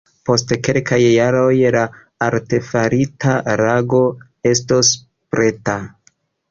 [0.27, 1.83] Post kelkaj jaroj la
[2.29, 4.05] artefarita lago
[4.55, 4.93] estos
[5.37, 5.81] preta.